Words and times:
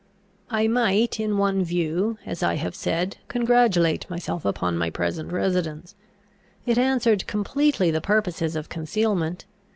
I 0.49 0.67
might 0.67 1.19
in 1.19 1.37
one 1.37 1.63
view, 1.63 2.17
as 2.25 2.41
I 2.41 2.55
have 2.55 2.73
said, 2.73 3.17
congratulate 3.27 4.09
myself 4.09 4.45
upon 4.45 4.75
my 4.75 4.89
present 4.89 5.31
residence; 5.31 5.93
it 6.65 6.79
answered 6.79 7.27
completely 7.27 7.91
the 7.91 8.01
purposes 8.01 8.55
of 8.55 8.67
concealment. 8.67 9.45